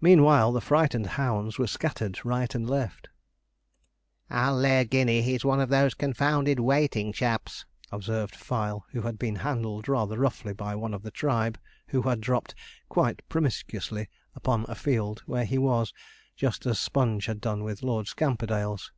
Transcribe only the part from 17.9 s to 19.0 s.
Scamperdale's.